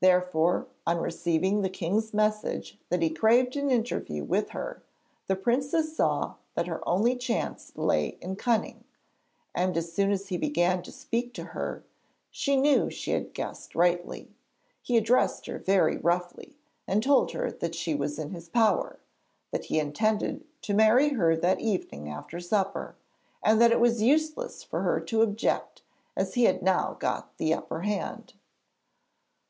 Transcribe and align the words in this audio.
Therefore, 0.00 0.68
on 0.86 0.96
receiving 1.02 1.60
the 1.60 1.68
king's 1.68 2.14
message 2.14 2.78
that 2.88 3.02
he 3.02 3.10
craved 3.10 3.56
an 3.56 3.70
interview 3.70 4.24
with 4.24 4.52
her, 4.52 4.82
the 5.26 5.36
princess 5.36 5.94
saw 5.94 6.36
that 6.54 6.66
her 6.66 6.80
only 6.88 7.14
chance 7.14 7.70
lay 7.76 8.16
in 8.22 8.36
cunning, 8.36 8.84
and, 9.54 9.76
as 9.76 9.92
soon 9.92 10.12
as 10.12 10.28
he 10.28 10.38
began 10.38 10.80
to 10.82 10.90
speak 10.90 11.34
to 11.34 11.44
her, 11.52 11.84
she 12.30 12.56
knew 12.56 12.88
she 12.88 13.10
had 13.10 13.34
guessed 13.34 13.74
rightly. 13.74 14.34
He 14.80 14.96
addressed 14.96 15.44
her 15.44 15.58
very 15.58 15.98
roughly, 15.98 16.56
and 16.88 17.02
told 17.02 17.32
her 17.32 17.50
that 17.50 17.74
she 17.74 17.94
was 17.94 18.18
in 18.18 18.30
his 18.30 18.48
power; 18.48 18.98
that 19.50 19.66
he 19.66 19.78
intended 19.78 20.42
to 20.62 20.72
marry 20.72 21.10
her 21.10 21.36
that 21.36 21.60
evening 21.60 22.08
after 22.08 22.40
supper, 22.40 22.96
and 23.42 23.60
that 23.60 23.72
it 23.72 23.78
was 23.80 24.00
useless 24.00 24.62
for 24.62 24.80
her 24.80 25.00
to 25.00 25.20
object 25.20 25.82
as 26.16 26.32
he 26.32 26.44
had 26.44 26.62
now 26.62 26.96
got 26.98 27.36
the 27.36 27.52
upper 27.52 27.82
hand. 27.82 28.32